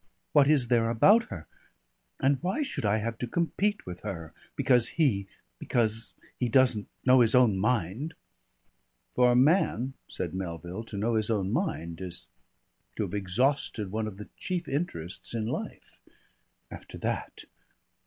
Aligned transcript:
What 0.33 0.47
is 0.47 0.69
there 0.69 0.89
about 0.89 1.25
her? 1.25 1.45
And 2.19 2.41
why 2.41 2.63
should 2.63 2.87
I 2.87 2.97
have 2.97 3.19
to 3.19 3.27
compete 3.27 3.85
with 3.85 3.99
her, 3.99 4.33
because 4.55 4.87
he 4.97 5.27
because 5.59 6.15
he 6.39 6.49
doesn't 6.49 6.87
know 7.05 7.19
his 7.21 7.35
own 7.35 7.59
mind?" 7.59 8.15
"For 9.13 9.31
a 9.31 9.35
man," 9.35 9.93
said 10.07 10.33
Melville, 10.33 10.83
"to 10.85 10.97
know 10.97 11.13
his 11.13 11.29
own 11.29 11.51
mind 11.53 12.01
is 12.01 12.29
to 12.95 13.03
have 13.03 13.13
exhausted 13.13 13.91
one 13.91 14.07
of 14.07 14.17
the 14.17 14.29
chief 14.37 14.67
interests 14.67 15.35
in 15.35 15.45
life. 15.45 16.01
After 16.71 16.97
that 16.97 17.43